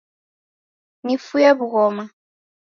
Nifuye 1.05 1.49
wughoma 1.57 2.03